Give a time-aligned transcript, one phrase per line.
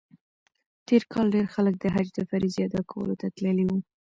[0.87, 3.77] تېر کال ډېر خلک د حج د فریضې ادا کولو ته تللي وو.